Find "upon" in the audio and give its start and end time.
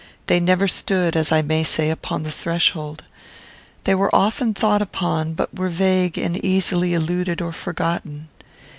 1.91-2.23, 4.81-5.33